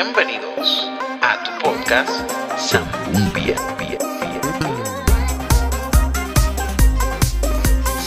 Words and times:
Bienvenidos 0.00 0.86
a 1.22 1.42
tu 1.42 1.50
podcast 1.60 2.08
Zambumbia. 2.56 3.56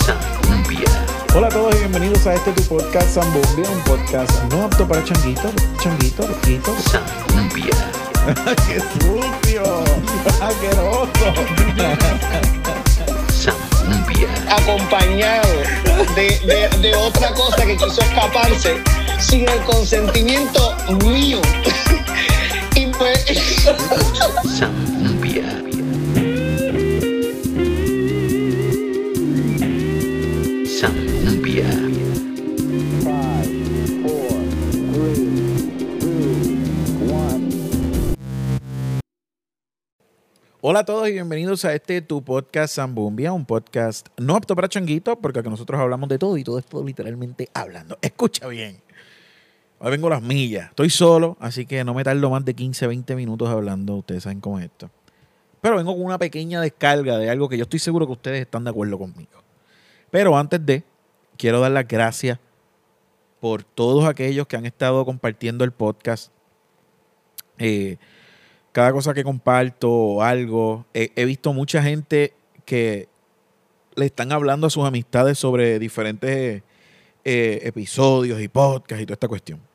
Zambumbia. 0.05 0.85
Hola 1.35 1.47
a 1.47 1.49
todos 1.49 1.75
y 1.75 1.79
bienvenidos 1.79 2.25
a 2.27 2.35
este 2.35 2.53
tu 2.53 2.63
podcast 2.63 3.09
Zambumbia, 3.15 3.69
un 3.69 3.81
podcast 3.81 4.31
no 4.53 4.63
apto 4.63 4.87
para 4.87 5.03
changuitos, 5.03 5.51
changuitos, 5.83 6.29
loquitos. 6.29 6.75
Zambumbia. 6.85 7.65
¡Qué 8.67 8.79
sucio! 8.79 9.83
¡Asqueroso! 10.41 11.33
Zambumbia. 13.33 14.29
acompañado 14.49 15.49
de, 16.15 16.39
de- 16.39 16.69
de 16.79 16.95
otra 16.95 17.33
cosa 17.33 17.65
que 17.65 17.75
quiso 17.75 18.01
escaparse 18.01 18.81
sin 19.21 19.47
el 19.47 19.61
consentimiento 19.63 20.75
mío. 21.05 21.39
y 22.75 22.87
pues. 22.87 23.25
Hola 40.63 40.81
a 40.81 40.85
todos 40.85 41.09
y 41.09 41.11
bienvenidos 41.13 41.65
a 41.65 41.73
este 41.73 42.01
tu 42.01 42.23
podcast 42.23 42.75
Zambumbia, 42.75 43.33
un 43.33 43.45
podcast 43.45 44.07
no 44.17 44.35
apto 44.35 44.55
para 44.55 44.69
changuitos, 44.69 45.17
porque 45.19 45.41
nosotros 45.41 45.81
hablamos 45.81 46.07
de 46.07 46.19
todo 46.19 46.37
y 46.37 46.43
todo 46.43 46.59
esto 46.59 46.83
literalmente 46.83 47.49
hablando. 47.53 47.97
Escucha 48.01 48.47
bien. 48.47 48.79
Hoy 49.83 49.89
vengo 49.89 50.09
las 50.11 50.21
millas. 50.21 50.69
Estoy 50.69 50.91
solo, 50.91 51.37
así 51.39 51.65
que 51.65 51.83
no 51.83 51.95
me 51.95 52.03
tardo 52.03 52.29
más 52.29 52.45
de 52.45 52.53
15, 52.53 52.85
20 52.85 53.15
minutos 53.15 53.49
hablando. 53.49 53.95
Ustedes 53.95 54.21
saben 54.21 54.39
cómo 54.39 54.59
es 54.59 54.65
esto. 54.65 54.91
Pero 55.59 55.75
vengo 55.75 55.93
con 55.93 56.05
una 56.05 56.19
pequeña 56.19 56.61
descarga 56.61 57.17
de 57.17 57.31
algo 57.31 57.49
que 57.49 57.57
yo 57.57 57.63
estoy 57.63 57.79
seguro 57.79 58.05
que 58.05 58.11
ustedes 58.11 58.41
están 58.41 58.63
de 58.63 58.69
acuerdo 58.69 58.99
conmigo. 58.99 59.41
Pero 60.11 60.37
antes 60.37 60.63
de, 60.63 60.83
quiero 61.35 61.59
dar 61.61 61.71
las 61.71 61.87
gracias 61.87 62.37
por 63.39 63.63
todos 63.63 64.05
aquellos 64.05 64.45
que 64.45 64.55
han 64.55 64.67
estado 64.67 65.03
compartiendo 65.03 65.63
el 65.63 65.71
podcast. 65.71 66.31
Eh, 67.57 67.97
cada 68.73 68.91
cosa 68.91 69.15
que 69.15 69.23
comparto 69.23 69.91
o 69.91 70.21
algo, 70.21 70.85
he, 70.93 71.11
he 71.15 71.25
visto 71.25 71.53
mucha 71.53 71.81
gente 71.81 72.35
que 72.65 73.09
le 73.95 74.05
están 74.05 74.31
hablando 74.31 74.67
a 74.67 74.69
sus 74.69 74.85
amistades 74.85 75.39
sobre 75.39 75.79
diferentes 75.79 76.61
eh, 77.23 77.59
episodios 77.63 78.39
y 78.41 78.47
podcasts 78.47 79.01
y 79.01 79.05
toda 79.07 79.15
esta 79.15 79.27
cuestión. 79.27 79.70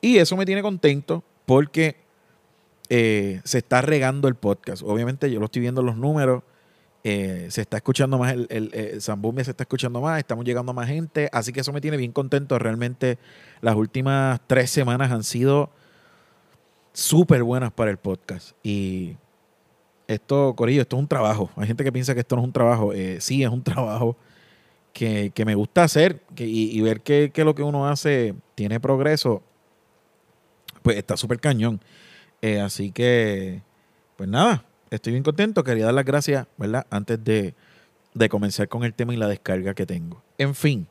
Y 0.00 0.18
eso 0.18 0.36
me 0.36 0.46
tiene 0.46 0.62
contento 0.62 1.22
porque 1.46 1.96
eh, 2.88 3.40
se 3.44 3.58
está 3.58 3.82
regando 3.82 4.28
el 4.28 4.34
podcast. 4.34 4.82
Obviamente 4.84 5.30
yo 5.30 5.38
lo 5.40 5.46
estoy 5.46 5.60
viendo 5.62 5.80
en 5.82 5.86
los 5.88 5.96
números. 5.96 6.42
eh, 7.04 7.46
se 7.50 7.62
está 7.62 7.78
escuchando 7.78 8.18
más, 8.18 8.32
el, 8.34 8.46
el, 8.50 8.70
eh, 8.74 8.98
Zambumbia 9.00 9.44
se 9.44 9.52
está 9.52 9.62
escuchando 9.64 10.00
más, 10.02 10.18
estamos 10.18 10.44
llegando 10.44 10.72
a 10.72 10.74
más 10.74 10.86
gente, 10.88 11.30
así 11.32 11.50
que 11.52 11.60
eso 11.60 11.72
me 11.72 11.80
tiene 11.80 11.96
bien 11.96 12.12
contento. 12.12 12.58
Realmente 12.58 13.18
las 13.62 13.74
últimas 13.76 14.40
tres 14.46 14.70
semanas 14.70 15.10
han 15.10 15.24
sido 15.24 15.70
súper 16.92 17.42
buenas 17.42 17.72
para 17.72 17.90
el 17.90 17.96
podcast. 17.98 18.52
Y 18.62 19.16
esto, 20.08 20.54
Corillo, 20.56 20.82
esto 20.82 20.96
es 20.96 21.00
un 21.00 21.08
trabajo. 21.08 21.50
Hay 21.56 21.66
gente 21.66 21.84
que 21.84 21.92
piensa 21.92 22.14
que 22.14 22.20
esto 22.20 22.36
no 22.36 22.42
es 22.42 22.46
un 22.46 22.52
trabajo. 22.52 22.92
Eh, 22.92 23.18
sí, 23.20 23.42
es 23.42 23.50
un 23.50 23.62
trabajo 23.64 24.16
que, 24.92 25.30
que 25.34 25.44
me 25.44 25.54
gusta 25.54 25.84
hacer 25.84 26.20
que- 26.34 26.46
y, 26.46 26.80
ver 26.80 27.00
que 27.02 27.32
lo 27.44 27.54
que 27.54 27.62
uno 27.62 27.88
hace 27.88 28.34
tiene 28.56 28.80
progreso, 28.80 29.42
pues 30.82 30.96
está 30.96 31.16
súper 31.16 31.40
cañón. 31.40 31.80
Eh, 32.42 32.60
así 32.60 32.90
que, 32.90 33.62
pues 34.16 34.28
nada, 34.28 34.64
estoy 34.90 35.12
bien 35.12 35.22
contento. 35.22 35.64
Quería 35.64 35.86
dar 35.86 35.94
las 35.94 36.04
gracias, 36.04 36.46
¿verdad? 36.56 36.86
Antes 36.90 37.22
de, 37.22 37.54
de 38.14 38.28
comenzar 38.28 38.68
con 38.68 38.84
el 38.84 38.94
tema 38.94 39.14
y 39.14 39.16
la 39.16 39.28
descarga 39.28 39.74
que 39.74 39.86
tengo. 39.86 40.22
En 40.38 40.54
fin. 40.54 40.86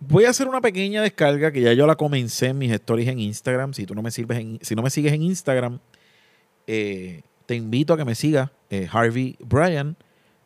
Voy 0.00 0.24
a 0.24 0.30
hacer 0.30 0.48
una 0.48 0.60
pequeña 0.60 1.00
descarga 1.00 1.52
que 1.52 1.60
ya 1.60 1.72
yo 1.74 1.86
la 1.86 1.94
comencé 1.94 2.48
en 2.48 2.58
mis 2.58 2.72
stories 2.72 3.08
en 3.08 3.20
Instagram. 3.20 3.72
Si 3.72 3.86
tú 3.86 3.94
no 3.94 4.02
me 4.02 4.10
sirves 4.10 4.38
en, 4.38 4.58
si 4.60 4.74
no 4.74 4.82
me 4.82 4.90
sigues 4.90 5.12
en 5.12 5.22
Instagram, 5.22 5.78
eh, 6.66 7.22
te 7.46 7.54
invito 7.54 7.94
a 7.94 7.96
que 7.96 8.04
me 8.04 8.14
sigas, 8.14 8.50
eh, 8.70 8.88
Harvey 8.90 9.36
Bryan. 9.40 9.96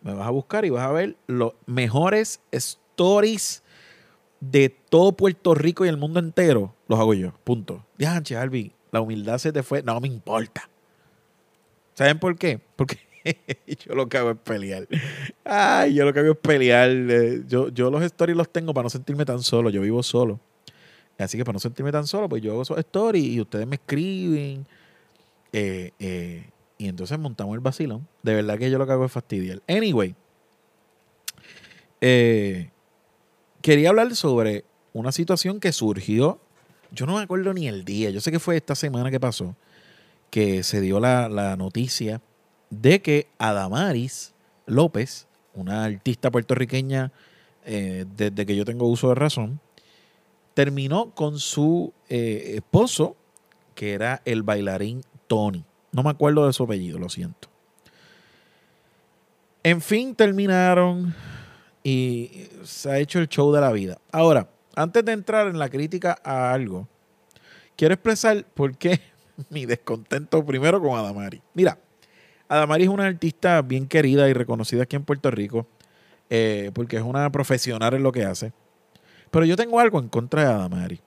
Me 0.02 0.12
vas 0.12 0.26
a 0.26 0.30
buscar 0.30 0.64
y 0.64 0.70
vas 0.70 0.86
a 0.86 0.92
ver 0.92 1.16
los 1.26 1.54
mejores 1.64 2.40
stories 2.52 3.62
de 4.50 4.68
todo 4.68 5.12
Puerto 5.12 5.54
Rico 5.54 5.84
y 5.84 5.88
el 5.88 5.96
mundo 5.96 6.20
entero. 6.20 6.74
Los 6.88 6.98
hago 6.98 7.14
yo. 7.14 7.32
Punto. 7.44 7.84
Ya, 7.98 8.16
Harvey, 8.16 8.72
la 8.92 9.00
humildad 9.00 9.38
se 9.38 9.52
te 9.52 9.62
fue. 9.62 9.82
No 9.82 10.00
me 10.00 10.08
importa. 10.08 10.68
¿Saben 11.94 12.18
por 12.18 12.36
qué? 12.36 12.60
Porque 12.76 12.98
yo 13.86 13.94
lo 13.94 14.08
que 14.08 14.18
hago 14.18 14.30
es 14.32 14.36
pelear. 14.38 14.86
Ay, 15.44 15.94
yo 15.94 16.04
lo 16.04 16.12
que 16.12 16.20
hago 16.20 16.32
es 16.32 16.38
pelear. 16.38 16.90
Eh, 16.90 17.42
Yo, 17.48 17.68
yo 17.68 17.90
los 17.90 18.02
stories 18.02 18.36
los 18.36 18.50
tengo 18.50 18.74
para 18.74 18.84
no 18.84 18.90
sentirme 18.90 19.24
tan 19.24 19.42
solo. 19.42 19.70
Yo 19.70 19.80
vivo 19.80 20.02
solo. 20.02 20.38
Así 21.18 21.38
que 21.38 21.44
para 21.44 21.54
no 21.54 21.60
sentirme 21.60 21.90
tan 21.92 22.06
solo, 22.06 22.28
pues 22.28 22.42
yo 22.42 22.52
hago 22.52 22.62
esos 22.62 22.78
stories 22.78 23.24
y 23.24 23.40
ustedes 23.40 23.66
me 23.66 23.76
escriben. 23.76 24.66
Eh, 25.52 25.92
eh, 25.98 26.50
y 26.76 26.88
entonces 26.88 27.18
montamos 27.18 27.54
el 27.54 27.60
vacilón. 27.60 28.06
De 28.22 28.34
verdad 28.34 28.58
que 28.58 28.70
yo 28.70 28.76
lo 28.76 28.86
que 28.86 28.92
hago 28.92 29.06
es 29.06 29.12
fastidiar. 29.12 29.62
Anyway. 29.66 30.14
eh, 32.00 32.70
quería 33.66 33.88
hablar 33.88 34.14
sobre 34.14 34.64
una 34.92 35.10
situación 35.10 35.58
que 35.58 35.72
surgió. 35.72 36.38
Yo 36.92 37.04
no 37.04 37.16
me 37.16 37.22
acuerdo 37.22 37.52
ni 37.52 37.66
el 37.66 37.84
día. 37.84 38.10
Yo 38.10 38.20
sé 38.20 38.30
que 38.30 38.38
fue 38.38 38.56
esta 38.56 38.76
semana 38.76 39.10
que 39.10 39.18
pasó. 39.18 39.56
Que 40.30 40.62
se 40.62 40.80
dio 40.80 41.00
la, 41.00 41.28
la 41.28 41.56
noticia 41.56 42.22
de 42.70 43.02
que 43.02 43.26
Adamaris 43.38 44.34
López, 44.66 45.26
una 45.52 45.82
artista 45.82 46.30
puertorriqueña 46.30 47.10
eh, 47.64 48.04
desde 48.16 48.46
que 48.46 48.54
yo 48.54 48.64
tengo 48.64 48.86
uso 48.86 49.08
de 49.08 49.16
razón, 49.16 49.58
terminó 50.54 51.10
con 51.10 51.40
su 51.40 51.92
eh, 52.08 52.52
esposo, 52.54 53.16
que 53.74 53.94
era 53.94 54.22
el 54.26 54.44
bailarín 54.44 55.02
Tony. 55.26 55.64
No 55.90 56.04
me 56.04 56.10
acuerdo 56.10 56.46
de 56.46 56.52
su 56.52 56.62
apellido, 56.62 57.00
lo 57.00 57.08
siento. 57.08 57.48
En 59.64 59.80
fin, 59.80 60.14
terminaron 60.14 61.16
y 61.88 62.48
se 62.64 62.90
ha 62.90 62.98
hecho 62.98 63.20
el 63.20 63.28
show 63.28 63.52
de 63.52 63.60
la 63.60 63.70
vida. 63.70 64.00
Ahora, 64.10 64.50
antes 64.74 65.04
de 65.04 65.12
entrar 65.12 65.46
en 65.46 65.56
la 65.56 65.68
crítica 65.68 66.18
a 66.24 66.52
algo, 66.52 66.88
quiero 67.76 67.94
expresar 67.94 68.44
por 68.54 68.76
qué 68.76 69.00
mi 69.50 69.66
descontento 69.66 70.44
primero 70.44 70.82
con 70.82 70.98
Adamari. 70.98 71.40
Mira, 71.54 71.78
Adamari 72.48 72.82
es 72.82 72.88
una 72.88 73.06
artista 73.06 73.62
bien 73.62 73.86
querida 73.86 74.28
y 74.28 74.32
reconocida 74.32 74.82
aquí 74.82 74.96
en 74.96 75.04
Puerto 75.04 75.30
Rico, 75.30 75.68
eh, 76.28 76.72
porque 76.74 76.96
es 76.96 77.04
una 77.04 77.30
profesional 77.30 77.94
en 77.94 78.02
lo 78.02 78.10
que 78.10 78.24
hace. 78.24 78.52
Pero 79.30 79.44
yo 79.44 79.54
tengo 79.54 79.78
algo 79.78 80.00
en 80.00 80.08
contra 80.08 80.42
de 80.42 80.48
Adamari. 80.48 81.00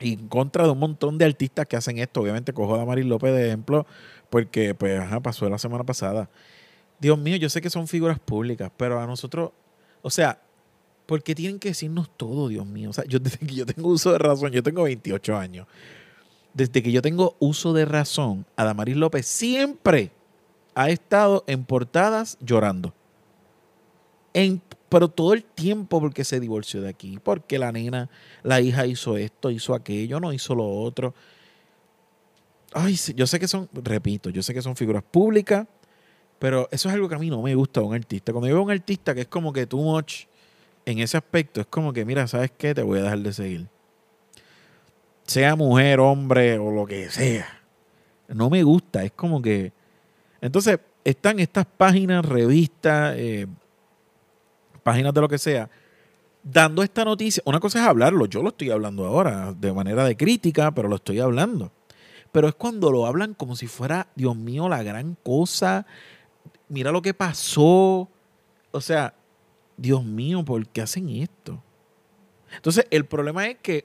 Y 0.00 0.14
en 0.14 0.28
contra 0.28 0.64
de 0.64 0.70
un 0.70 0.78
montón 0.78 1.18
de 1.18 1.26
artistas 1.26 1.66
que 1.66 1.76
hacen 1.76 1.98
esto. 1.98 2.22
Obviamente 2.22 2.54
cojo 2.54 2.72
a 2.72 2.76
Adamari 2.76 3.02
López 3.02 3.34
de 3.34 3.48
ejemplo, 3.48 3.86
porque 4.30 4.74
pues, 4.74 4.98
ajá, 4.98 5.20
pasó 5.20 5.46
la 5.50 5.58
semana 5.58 5.84
pasada. 5.84 6.30
Dios 6.98 7.18
mío, 7.18 7.36
yo 7.36 7.48
sé 7.48 7.60
que 7.60 7.70
son 7.70 7.86
figuras 7.88 8.18
públicas, 8.18 8.70
pero 8.76 9.00
a 9.00 9.06
nosotros, 9.06 9.50
o 10.02 10.10
sea, 10.10 10.40
¿por 11.06 11.22
qué 11.22 11.34
tienen 11.34 11.58
que 11.58 11.68
decirnos 11.68 12.10
todo, 12.16 12.48
Dios 12.48 12.66
mío? 12.66 12.90
O 12.90 12.92
sea, 12.92 13.04
yo 13.04 13.18
desde 13.20 13.38
que 13.38 13.54
yo 13.54 13.66
tengo 13.66 13.88
uso 13.88 14.12
de 14.12 14.18
razón, 14.18 14.50
yo 14.50 14.62
tengo 14.62 14.82
28 14.82 15.36
años. 15.36 15.66
Desde 16.52 16.82
que 16.82 16.90
yo 16.90 17.02
tengo 17.02 17.36
uso 17.38 17.72
de 17.72 17.84
razón, 17.84 18.46
Adamaris 18.56 18.96
López 18.96 19.26
siempre 19.26 20.10
ha 20.74 20.90
estado 20.90 21.44
en 21.46 21.64
portadas 21.64 22.38
llorando. 22.40 22.94
En, 24.32 24.62
pero 24.88 25.08
todo 25.08 25.34
el 25.34 25.44
tiempo 25.44 26.00
porque 26.00 26.24
se 26.24 26.40
divorció 26.40 26.80
de 26.80 26.88
aquí, 26.88 27.18
porque 27.22 27.58
la 27.58 27.72
nena, 27.72 28.08
la 28.42 28.60
hija 28.60 28.86
hizo 28.86 29.16
esto, 29.16 29.50
hizo 29.50 29.74
aquello, 29.74 30.20
no 30.20 30.32
hizo 30.32 30.54
lo 30.54 30.66
otro. 30.66 31.14
Ay, 32.72 32.96
yo 33.14 33.26
sé 33.26 33.38
que 33.38 33.48
son, 33.48 33.68
repito, 33.72 34.30
yo 34.30 34.42
sé 34.42 34.52
que 34.52 34.62
son 34.62 34.76
figuras 34.76 35.02
públicas, 35.02 35.66
pero 36.38 36.68
eso 36.70 36.88
es 36.88 36.94
algo 36.94 37.08
que 37.08 37.14
a 37.14 37.18
mí 37.18 37.30
no 37.30 37.42
me 37.42 37.54
gusta 37.54 37.80
de 37.80 37.86
un 37.86 37.94
artista. 37.94 38.32
Cuando 38.32 38.48
yo 38.48 38.54
veo 38.54 38.62
a 38.62 38.64
un 38.66 38.70
artista 38.70 39.14
que 39.14 39.22
es 39.22 39.28
como 39.28 39.52
que 39.52 39.66
too 39.66 39.78
much 39.78 40.24
en 40.84 40.98
ese 40.98 41.16
aspecto, 41.16 41.60
es 41.60 41.66
como 41.66 41.92
que, 41.92 42.04
mira, 42.04 42.26
¿sabes 42.26 42.52
qué? 42.56 42.74
Te 42.74 42.82
voy 42.82 42.98
a 42.98 43.02
dejar 43.02 43.18
de 43.18 43.32
seguir. 43.32 43.66
Sea 45.24 45.56
mujer, 45.56 45.98
hombre 46.00 46.58
o 46.58 46.70
lo 46.70 46.86
que 46.86 47.10
sea. 47.10 47.46
No 48.28 48.50
me 48.50 48.62
gusta. 48.62 49.04
Es 49.04 49.12
como 49.12 49.42
que. 49.42 49.72
Entonces, 50.40 50.78
están 51.04 51.40
estas 51.40 51.66
páginas, 51.66 52.24
revistas, 52.24 53.14
eh, 53.16 53.46
páginas 54.82 55.14
de 55.14 55.20
lo 55.20 55.28
que 55.28 55.38
sea, 55.38 55.68
dando 56.42 56.82
esta 56.82 57.04
noticia. 57.04 57.42
Una 57.46 57.58
cosa 57.58 57.80
es 57.80 57.86
hablarlo. 57.86 58.26
Yo 58.26 58.42
lo 58.42 58.50
estoy 58.50 58.70
hablando 58.70 59.06
ahora 59.06 59.52
de 59.52 59.72
manera 59.72 60.04
de 60.04 60.16
crítica, 60.16 60.72
pero 60.72 60.88
lo 60.88 60.96
estoy 60.96 61.18
hablando. 61.18 61.72
Pero 62.30 62.48
es 62.48 62.54
cuando 62.54 62.92
lo 62.92 63.06
hablan 63.06 63.34
como 63.34 63.56
si 63.56 63.66
fuera, 63.66 64.08
Dios 64.14 64.36
mío, 64.36 64.68
la 64.68 64.82
gran 64.82 65.16
cosa. 65.22 65.86
Mira 66.68 66.90
lo 66.92 67.02
que 67.02 67.14
pasó. 67.14 68.08
O 68.70 68.80
sea, 68.80 69.14
Dios 69.76 70.04
mío, 70.04 70.44
¿por 70.44 70.66
qué 70.68 70.82
hacen 70.82 71.08
esto? 71.08 71.62
Entonces, 72.54 72.86
el 72.90 73.06
problema 73.06 73.46
es 73.46 73.58
que 73.58 73.84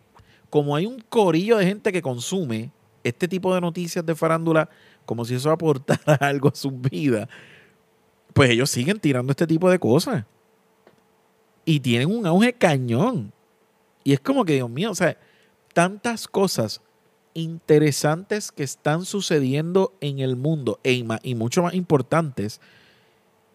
como 0.49 0.75
hay 0.75 0.85
un 0.85 0.99
corillo 0.99 1.57
de 1.57 1.65
gente 1.65 1.91
que 1.91 2.01
consume 2.01 2.71
este 3.03 3.27
tipo 3.27 3.53
de 3.55 3.61
noticias 3.61 4.05
de 4.05 4.15
farándula 4.15 4.69
como 5.05 5.25
si 5.25 5.35
eso 5.35 5.49
aportara 5.49 6.15
algo 6.27 6.49
a 6.49 6.55
sus 6.55 6.79
vidas, 6.79 7.27
pues 8.33 8.49
ellos 8.51 8.69
siguen 8.69 8.99
tirando 8.99 9.31
este 9.31 9.47
tipo 9.47 9.69
de 9.69 9.79
cosas. 9.79 10.25
Y 11.65 11.79
tienen 11.79 12.09
un 12.09 12.25
auge 12.25 12.53
cañón. 12.53 13.31
Y 14.03 14.13
es 14.13 14.19
como 14.19 14.43
que, 14.45 14.53
Dios 14.53 14.69
mío, 14.69 14.91
o 14.91 14.95
sea, 14.95 15.17
tantas 15.73 16.27
cosas 16.27 16.81
interesantes 17.33 18.51
que 18.51 18.63
están 18.63 19.05
sucediendo 19.05 19.93
en 20.01 20.19
el 20.19 20.35
mundo 20.35 20.79
e 20.83 21.03
y 21.23 21.35
mucho 21.35 21.63
más 21.63 21.73
importantes. 21.73 22.61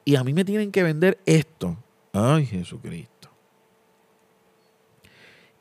Y 0.05 0.17
a 0.17 0.25
mí 0.25 0.33
me 0.33 0.45
tienen 0.45 0.73
que 0.73 0.83
vender 0.83 1.19
esto. 1.27 1.77
Ay, 2.13 2.47
Jesucristo. 2.47 3.31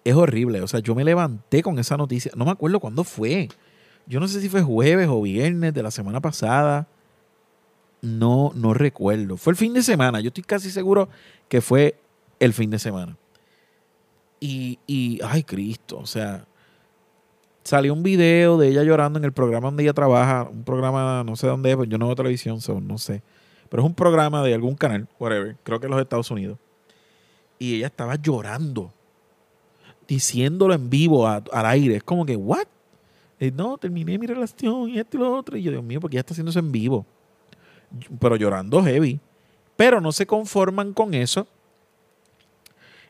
Es 0.03 0.13
horrible. 0.13 0.61
O 0.61 0.67
sea, 0.67 0.79
yo 0.79 0.93
me 0.93 1.03
levanté 1.03 1.63
con 1.63 1.79
esa 1.79 1.97
noticia. 1.97 2.31
No 2.35 2.45
me 2.45 2.51
acuerdo 2.51 2.79
cuándo 2.79 3.03
fue. 3.03 3.49
Yo 4.05 4.19
no 4.19 4.27
sé 4.27 4.39
si 4.39 4.49
fue 4.49 4.61
jueves 4.61 5.07
o 5.09 5.21
viernes 5.21 5.73
de 5.73 5.83
la 5.83 5.89
semana 5.89 6.21
pasada. 6.21 6.87
No, 8.01 8.51
no 8.53 8.75
recuerdo. 8.75 9.35
Fue 9.35 9.51
el 9.51 9.57
fin 9.57 9.73
de 9.73 9.81
semana. 9.81 10.21
Yo 10.21 10.27
estoy 10.27 10.43
casi 10.43 10.69
seguro 10.69 11.09
que 11.49 11.59
fue 11.59 11.99
el 12.39 12.53
fin 12.53 12.69
de 12.69 12.77
semana. 12.77 13.17
Y, 14.39 14.77
y 14.85 15.19
ay, 15.23 15.43
Cristo. 15.43 15.97
O 15.97 16.05
sea, 16.05 16.45
salió 17.65 17.93
un 17.93 18.03
video 18.03 18.57
de 18.57 18.69
ella 18.69 18.83
llorando 18.83 19.19
en 19.19 19.25
el 19.25 19.33
programa 19.33 19.67
donde 19.67 19.83
ella 19.83 19.93
trabaja. 19.93 20.47
Un 20.49 20.63
programa, 20.63 21.23
no 21.25 21.35
sé 21.35 21.47
dónde 21.47 21.71
es, 21.71 21.75
pues 21.75 21.89
yo 21.89 21.97
no 21.97 22.05
veo 22.05 22.15
televisión, 22.15 22.61
so, 22.61 22.79
no 22.79 22.97
sé. 22.97 23.21
Pero 23.69 23.83
es 23.83 23.87
un 23.87 23.95
programa 23.95 24.41
de 24.43 24.53
algún 24.53 24.75
canal, 24.75 25.07
whatever. 25.19 25.57
Creo 25.63 25.79
que 25.79 25.87
en 25.87 25.91
los 25.91 25.99
Estados 25.99 26.31
Unidos. 26.31 26.57
Y 27.59 27.75
ella 27.75 27.87
estaba 27.87 28.15
llorando. 28.15 28.93
Diciéndolo 30.07 30.75
en 30.75 30.89
vivo 30.89 31.27
al 31.27 31.65
aire. 31.65 31.97
Es 31.97 32.03
como 32.03 32.25
que, 32.25 32.35
¿what? 32.35 32.67
No, 33.53 33.77
terminé 33.77 34.17
mi 34.17 34.27
relación 34.27 34.89
y 34.89 34.99
esto 34.99 35.17
y 35.17 35.19
lo 35.19 35.35
otro. 35.35 35.57
Y 35.57 35.63
yo, 35.63 35.71
Dios 35.71 35.83
mío, 35.83 35.99
porque 35.99 36.15
ella 36.15 36.21
está 36.21 36.33
haciendo 36.33 36.51
eso 36.51 36.59
en 36.59 36.71
vivo. 36.71 37.05
Pero 38.19 38.35
llorando 38.35 38.83
heavy. 38.83 39.19
Pero 39.75 39.99
no 39.99 40.11
se 40.11 40.27
conforman 40.27 40.93
con 40.93 41.15
eso. 41.15 41.47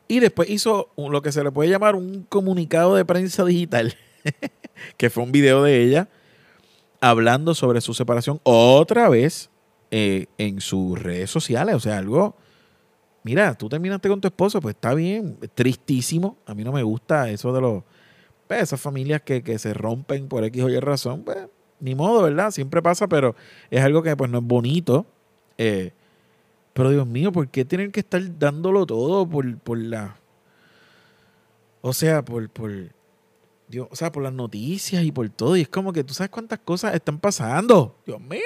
Y 0.08 0.20
después 0.20 0.48
hizo 0.48 0.90
lo 0.96 1.20
que 1.20 1.32
se 1.32 1.42
le 1.44 1.50
puede 1.50 1.68
llamar 1.68 1.94
un 1.94 2.22
comunicado 2.28 2.94
de 2.94 3.04
prensa 3.04 3.44
digital, 3.44 3.94
que 4.96 5.10
fue 5.10 5.22
un 5.22 5.32
video 5.32 5.62
de 5.62 5.82
ella 5.82 6.08
hablando 7.00 7.54
sobre 7.54 7.80
su 7.80 7.94
separación 7.94 8.40
otra 8.42 9.08
vez 9.08 9.50
eh, 9.90 10.26
en 10.38 10.60
sus 10.60 11.00
redes 11.00 11.30
sociales. 11.30 11.74
O 11.74 11.80
sea, 11.80 11.98
algo, 11.98 12.36
mira, 13.22 13.54
tú 13.54 13.68
terminaste 13.68 14.08
con 14.08 14.20
tu 14.20 14.28
esposo, 14.28 14.60
pues 14.60 14.74
está 14.74 14.94
bien, 14.94 15.38
tristísimo. 15.54 16.36
A 16.46 16.54
mí 16.54 16.64
no 16.64 16.72
me 16.72 16.82
gusta 16.82 17.30
eso 17.30 17.52
de 17.52 17.60
los, 17.60 17.84
pues, 18.46 18.62
esas 18.62 18.80
familias 18.80 19.22
que, 19.22 19.42
que 19.42 19.58
se 19.58 19.74
rompen 19.74 20.28
por 20.28 20.44
X 20.44 20.62
o 20.62 20.68
Y 20.68 20.80
razón, 20.80 21.22
pues 21.22 21.38
ni 21.80 21.94
modo, 21.94 22.22
¿verdad? 22.22 22.50
Siempre 22.50 22.82
pasa, 22.82 23.06
pero 23.06 23.34
es 23.70 23.82
algo 23.82 24.02
que 24.02 24.16
pues 24.16 24.30
no 24.30 24.38
es 24.38 24.44
bonito. 24.44 25.06
Eh, 25.58 25.92
pero 26.72 26.90
Dios 26.90 27.06
mío, 27.06 27.32
¿por 27.32 27.48
qué 27.48 27.64
tienen 27.64 27.90
que 27.92 28.00
estar 28.00 28.22
dándolo 28.38 28.86
todo 28.86 29.28
por, 29.28 29.58
por 29.58 29.78
la... 29.78 30.16
O 31.80 31.92
sea, 31.92 32.24
por, 32.24 32.50
por... 32.50 32.70
Dios, 33.68 33.88
o 33.90 33.96
sea, 33.96 34.12
por 34.12 34.22
las 34.22 34.32
noticias 34.32 35.02
y 35.04 35.12
por 35.12 35.28
todo. 35.30 35.56
Y 35.56 35.62
es 35.62 35.68
como 35.68 35.92
que 35.92 36.04
tú 36.04 36.14
sabes 36.14 36.30
cuántas 36.30 36.58
cosas 36.60 36.94
están 36.94 37.18
pasando. 37.18 37.96
Dios 38.06 38.20
mío. 38.20 38.40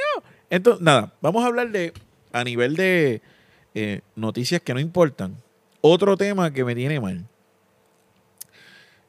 Entonces, 0.49 0.83
nada, 0.83 1.15
vamos 1.21 1.45
a 1.45 1.47
hablar 1.47 1.71
de, 1.71 1.93
a 2.33 2.45
nivel 2.45 2.77
de 2.77 3.23
eh, 3.75 4.01
noticias 4.17 4.61
que 4.61 4.75
no 4.75 4.81
importan. 4.81 5.37
Otro 5.81 6.17
tema 6.17 6.53
que 6.53 6.65
me 6.65 6.75
tiene 6.75 7.01
mal. 7.01 7.27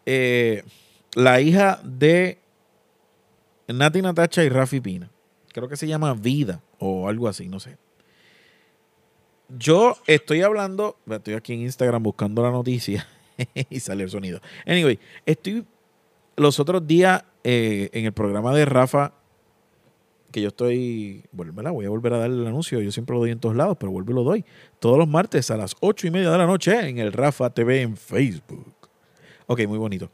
Eh, 0.06 0.64
la 1.16 1.42
hija 1.42 1.80
de 1.84 2.40
Nati 3.68 4.02
Natacha 4.02 4.44
y 4.44 4.50
Rafi 4.50 4.80
Pina. 4.80 5.10
Creo 5.54 5.68
que 5.68 5.78
se 5.78 5.88
llama 5.88 6.14
Vida 6.14 6.62
o 6.80 7.08
algo 7.08 7.28
así, 7.28 7.48
no 7.48 7.60
sé. 7.60 7.78
Yo 9.50 9.98
estoy 10.08 10.42
hablando, 10.44 10.98
estoy 11.10 11.34
aquí 11.34 11.54
en 11.54 11.62
Instagram 11.62 12.02
buscando 12.02 12.42
la 12.42 12.52
noticia 12.52 13.06
y 13.70 13.80
sale 13.82 14.04
el 14.04 14.10
sonido. 14.10 14.40
Anyway, 14.66 14.98
estoy 15.26 15.66
los 16.42 16.60
otros 16.60 16.86
días 16.88 17.24
eh, 17.44 17.90
en 17.94 18.06
el 18.06 18.14
programa 18.14 18.54
de 18.54 18.66
Rafa, 18.66 19.14
que 20.32 20.42
yo 20.42 20.48
estoy, 20.48 21.24
bueno, 21.32 21.54
¿verdad? 21.54 21.72
voy 21.72 21.86
a 21.86 21.90
volver 21.90 22.14
a 22.14 22.18
dar 22.18 22.32
el 22.32 22.48
anuncio, 22.48 22.82
yo 22.82 22.92
siempre 22.92 23.14
lo 23.14 23.20
doy 23.20 23.32
en 23.32 23.40
todos 23.40 23.56
lados, 23.56 23.78
pero 23.80 23.92
vuelvo 23.92 24.12
y 24.12 24.16
lo 24.16 24.24
doy. 24.24 24.46
Todos 24.80 24.98
los 24.98 25.08
martes 25.08 25.52
a 25.52 25.58
las 25.58 25.76
ocho 25.82 26.08
y 26.08 26.12
media 26.12 26.32
de 26.32 26.38
la 26.38 26.48
noche 26.48 26.90
en 26.90 26.98
el 26.98 27.14
Rafa 27.14 27.50
TV 27.52 27.82
en 27.82 27.96
Facebook. 27.96 28.74
Ok, 29.46 29.68
muy 29.68 29.78
bonito. 29.78 30.10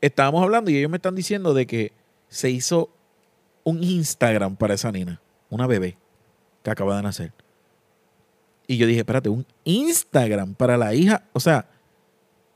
Estábamos 0.00 0.42
hablando 0.42 0.70
y 0.70 0.78
ellos 0.78 0.90
me 0.90 0.96
están 0.96 1.14
diciendo 1.14 1.52
de 1.52 1.66
que 1.66 1.92
se 2.28 2.50
hizo 2.50 2.90
un 3.64 3.82
Instagram 3.82 4.56
para 4.56 4.74
esa 4.74 4.90
nena, 4.90 5.20
una 5.50 5.66
bebé 5.66 5.98
que 6.62 6.70
acaba 6.70 6.96
de 6.96 7.02
nacer. 7.02 7.32
Y 8.66 8.78
yo 8.78 8.86
dije, 8.86 9.00
espérate, 9.00 9.28
un 9.28 9.46
Instagram 9.64 10.54
para 10.54 10.76
la 10.76 10.94
hija. 10.94 11.24
O 11.32 11.40
sea, 11.40 11.68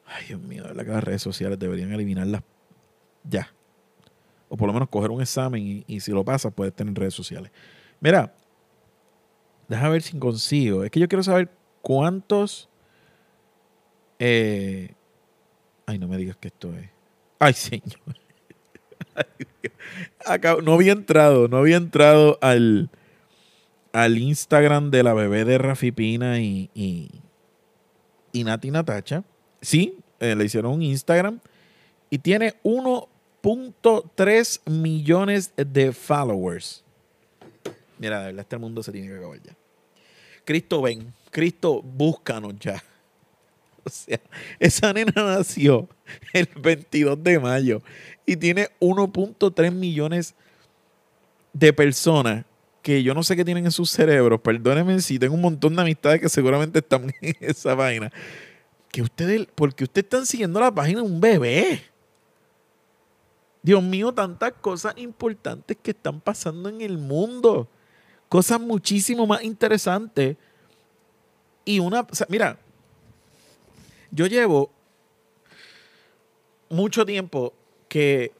ay 0.06 0.24
Dios 0.28 0.40
mío, 0.40 0.64
las 0.72 1.04
redes 1.04 1.20
sociales 1.20 1.58
deberían 1.58 1.92
eliminarlas 1.92 2.42
ya. 3.28 3.52
O 4.48 4.56
por 4.56 4.66
lo 4.66 4.72
menos 4.72 4.88
coger 4.88 5.10
un 5.10 5.20
examen 5.20 5.84
y, 5.86 6.00
si 6.00 6.12
lo 6.12 6.24
pasas 6.24 6.52
puedes 6.52 6.74
tener 6.74 6.94
redes 6.94 7.14
sociales. 7.14 7.50
Mira, 8.00 8.34
déjame 9.68 9.90
ver 9.90 10.02
si 10.02 10.18
consigo. 10.18 10.84
Es 10.84 10.90
que 10.90 11.00
yo 11.00 11.08
quiero 11.08 11.22
saber 11.22 11.50
cuántos... 11.82 12.68
eh, 14.18 14.94
ay, 15.86 15.98
no 15.98 16.08
me 16.08 16.16
digas 16.16 16.36
que 16.36 16.48
esto 16.48 16.72
es... 16.74 16.88
Ay, 17.38 17.52
señor. 17.52 17.82
No 20.62 20.74
había 20.74 20.92
entrado, 20.92 21.48
no 21.48 21.56
había 21.56 21.76
entrado 21.76 22.38
al 22.42 22.90
al 23.96 24.18
Instagram 24.18 24.90
de 24.90 25.02
la 25.02 25.14
bebé 25.14 25.46
de 25.46 25.56
Rafi 25.56 25.90
Pina 25.90 26.38
y, 26.38 26.68
y, 26.74 27.08
y 28.30 28.44
Nati 28.44 28.70
Natacha. 28.70 29.24
Sí, 29.62 29.98
eh, 30.20 30.34
le 30.34 30.44
hicieron 30.44 30.72
un 30.72 30.82
Instagram 30.82 31.40
y 32.10 32.18
tiene 32.18 32.56
1.3 33.46 34.60
millones 34.68 35.52
de 35.56 35.92
followers. 35.92 36.82
Mira, 37.96 38.18
de 38.18 38.26
verdad, 38.26 38.40
este 38.40 38.58
mundo 38.58 38.82
se 38.82 38.90
tiene 38.90 39.06
que 39.06 39.18
acabar 39.18 39.40
ya. 39.40 39.56
Cristo, 40.44 40.82
ven. 40.82 41.14
Cristo, 41.30 41.80
búscanos 41.80 42.54
ya. 42.58 42.82
O 43.84 43.88
sea, 43.88 44.18
esa 44.58 44.92
nena 44.92 45.12
nació 45.14 45.88
el 46.32 46.48
22 46.60 47.22
de 47.22 47.38
mayo 47.38 47.82
y 48.26 48.34
tiene 48.34 48.68
1.3 48.80 49.70
millones 49.70 50.34
de 51.52 51.72
personas 51.72 52.44
que 52.82 53.04
yo 53.04 53.14
no 53.14 53.22
sé 53.22 53.36
qué 53.36 53.44
tienen 53.44 53.66
en 53.66 53.70
sus 53.70 53.90
cerebros. 53.90 54.40
Perdónenme 54.40 55.00
si 55.00 55.20
tengo 55.20 55.36
un 55.36 55.40
montón 55.40 55.76
de 55.76 55.82
amistades 55.82 56.20
que 56.20 56.28
seguramente 56.28 56.80
están 56.80 57.14
en 57.20 57.36
esa 57.38 57.76
vaina. 57.76 58.10
Que 58.90 59.02
ustedes, 59.02 59.46
porque 59.54 59.84
ustedes 59.84 60.06
están 60.06 60.26
siguiendo 60.26 60.58
la 60.58 60.74
página 60.74 61.02
de 61.02 61.06
un 61.06 61.20
bebé. 61.20 61.84
Dios 63.66 63.82
mío, 63.82 64.12
tantas 64.12 64.52
cosas 64.60 64.94
importantes 64.96 65.76
que 65.82 65.90
están 65.90 66.20
pasando 66.20 66.68
en 66.68 66.82
el 66.82 66.98
mundo. 66.98 67.66
Cosas 68.28 68.60
muchísimo 68.60 69.26
más 69.26 69.42
interesantes. 69.42 70.36
Y 71.64 71.80
una, 71.80 72.06
mira, 72.28 72.60
yo 74.12 74.26
llevo 74.28 74.70
mucho 76.70 77.04
tiempo 77.04 77.54
que 77.88 78.30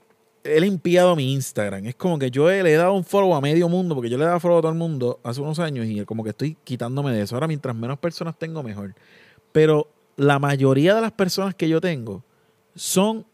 he 0.45 0.61
limpiado 0.61 1.17
mi 1.17 1.33
Instagram. 1.33 1.87
Es 1.87 1.97
como 1.97 2.21
que 2.21 2.31
yo 2.31 2.49
le 2.49 2.73
he 2.73 2.77
dado 2.77 2.93
un 2.93 3.03
follow 3.03 3.35
a 3.35 3.41
medio 3.41 3.69
mundo, 3.69 3.97
porque 3.97 4.09
yo 4.09 4.19
le 4.19 4.27
dado 4.27 4.39
follow 4.39 4.59
a 4.59 4.61
todo 4.61 4.71
el 4.71 4.79
mundo 4.79 5.19
hace 5.25 5.41
unos 5.41 5.59
años 5.59 5.87
y 5.87 6.05
como 6.05 6.23
que 6.23 6.31
estoy 6.31 6.57
quitándome 6.63 7.11
de 7.11 7.23
eso. 7.23 7.35
Ahora, 7.35 7.49
mientras 7.49 7.75
menos 7.75 7.99
personas 7.99 8.39
tengo, 8.39 8.63
mejor. 8.63 8.95
Pero 9.51 9.89
la 10.15 10.39
mayoría 10.39 10.95
de 10.95 11.01
las 11.01 11.11
personas 11.11 11.57
que 11.57 11.69
yo 11.69 11.81
tengo 11.81 12.23
son 12.77 13.27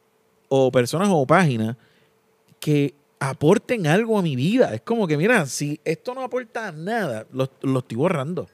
o 0.55 0.71
personas 0.71 1.09
o 1.11 1.27
páginas 1.27 1.79
que 2.61 2.95
aporten 3.19 3.87
algo 3.87 4.19
a 4.19 4.23
mi 4.23 4.37
vida. 4.37 4.75
Es 4.75 4.83
como 4.83 5.07
que, 5.07 5.17
mira, 5.17 5.47
si 5.47 5.81
esto 5.83 6.15
no 6.15 6.21
aporta 6.21 6.71
nada, 6.73 7.27
lo, 7.33 7.45
estoy 7.45 7.97
borrando. 7.97 8.47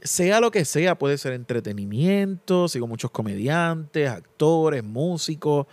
Sea 0.00 0.38
lo 0.38 0.52
que 0.52 0.64
sea, 0.64 0.96
puede 0.96 1.18
ser 1.18 1.32
entretenimiento, 1.32 2.68
sigo 2.68 2.86
muchos 2.86 3.10
comediantes, 3.10 4.08
actores, 4.08 4.84
músicos, 4.84 5.66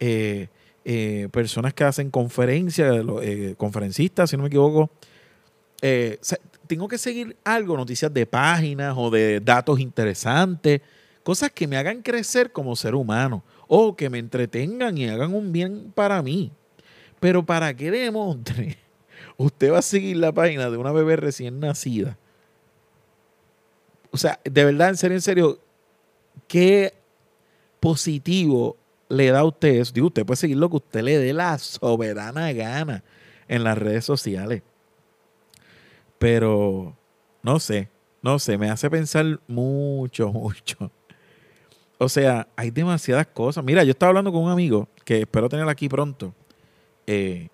eh, 0.00 0.48
eh, 0.86 1.28
personas 1.30 1.74
que 1.74 1.84
hacen 1.84 2.10
conferencias, 2.10 3.04
eh, 3.20 3.54
conferencistas, 3.58 4.30
si 4.30 4.38
no 4.38 4.44
me 4.44 4.46
equivoco. 4.46 4.88
Tengo 6.66 6.88
que 6.88 6.96
seguir 6.96 7.36
algo, 7.44 7.76
noticias 7.76 8.14
de 8.14 8.24
páginas 8.24 8.94
o 8.96 9.10
de 9.10 9.40
datos 9.40 9.78
interesantes, 9.78 10.80
cosas 11.22 11.50
que 11.50 11.68
me 11.68 11.76
hagan 11.76 12.00
crecer 12.00 12.50
como 12.50 12.74
ser 12.76 12.94
humano 12.94 13.44
o 13.68 13.96
que 13.96 14.10
me 14.10 14.18
entretengan 14.18 14.96
y 14.98 15.08
hagan 15.08 15.34
un 15.34 15.52
bien 15.52 15.92
para 15.94 16.22
mí. 16.22 16.52
Pero 17.20 17.44
para 17.44 17.74
qué 17.74 17.90
demontre, 17.90 18.78
usted 19.36 19.72
va 19.72 19.78
a 19.78 19.82
seguir 19.82 20.16
la 20.16 20.32
página 20.32 20.70
de 20.70 20.76
una 20.76 20.92
bebé 20.92 21.16
recién 21.16 21.60
nacida. 21.60 22.18
O 24.10 24.16
sea, 24.16 24.38
de 24.44 24.64
verdad, 24.64 24.90
en 24.90 24.96
serio, 24.96 25.16
en 25.16 25.22
serio, 25.22 25.58
qué 26.46 26.94
positivo 27.80 28.76
le 29.08 29.30
da 29.30 29.40
a 29.40 29.44
usted 29.44 29.80
eso. 29.80 29.92
Digo, 29.92 30.06
usted 30.06 30.24
puede 30.24 30.36
seguir 30.36 30.56
lo 30.56 30.70
que 30.70 30.76
usted 30.76 31.02
le 31.02 31.18
dé 31.18 31.32
la 31.32 31.58
soberana 31.58 32.52
gana 32.52 33.02
en 33.48 33.64
las 33.64 33.76
redes 33.76 34.04
sociales. 34.04 34.62
Pero, 36.18 36.96
no 37.42 37.58
sé, 37.58 37.88
no 38.22 38.38
sé, 38.38 38.56
me 38.56 38.70
hace 38.70 38.88
pensar 38.88 39.40
mucho, 39.46 40.28
mucho. 40.32 40.90
O 42.04 42.08
sea, 42.08 42.46
hay 42.54 42.70
demasiadas 42.70 43.26
cosas. 43.26 43.64
Mira, 43.64 43.82
yo 43.82 43.92
estaba 43.92 44.10
hablando 44.10 44.30
con 44.30 44.42
un 44.42 44.50
amigo 44.50 44.88
que 45.04 45.22
espero 45.22 45.48
tener 45.48 45.66
aquí 45.68 45.88
pronto. 45.88 46.34
Eh, 47.06 47.48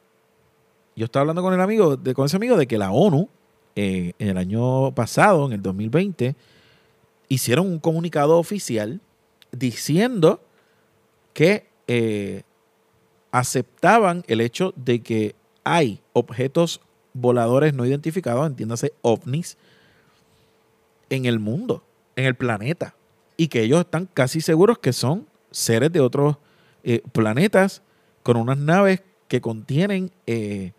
yo 0.96 1.04
estaba 1.04 1.22
hablando 1.22 1.42
con 1.42 1.54
el 1.54 1.60
amigo, 1.60 1.96
de, 1.96 2.14
con 2.14 2.26
ese 2.26 2.36
amigo 2.36 2.56
de 2.56 2.66
que 2.66 2.76
la 2.76 2.90
ONU, 2.90 3.28
eh, 3.76 4.12
en 4.18 4.28
el 4.28 4.36
año 4.36 4.92
pasado, 4.92 5.46
en 5.46 5.52
el 5.52 5.62
2020, 5.62 6.34
hicieron 7.28 7.68
un 7.68 7.78
comunicado 7.78 8.38
oficial 8.38 9.00
diciendo 9.52 10.42
que 11.32 11.68
eh, 11.86 12.42
aceptaban 13.30 14.24
el 14.26 14.40
hecho 14.40 14.74
de 14.74 15.00
que 15.00 15.36
hay 15.62 16.00
objetos 16.12 16.80
voladores 17.12 17.72
no 17.72 17.86
identificados, 17.86 18.46
entiéndase 18.48 18.92
ovnis, 19.02 19.56
en 21.08 21.24
el 21.26 21.38
mundo, 21.38 21.84
en 22.16 22.24
el 22.24 22.34
planeta. 22.34 22.94
Y 23.40 23.48
que 23.48 23.62
ellos 23.62 23.80
están 23.80 24.04
casi 24.04 24.42
seguros 24.42 24.80
que 24.80 24.92
son 24.92 25.26
seres 25.50 25.90
de 25.90 26.00
otros 26.00 26.36
eh, 26.84 27.00
planetas 27.10 27.80
con 28.22 28.36
unas 28.36 28.58
naves 28.58 29.02
que 29.28 29.40
contienen 29.40 30.10
eh, 30.26 30.72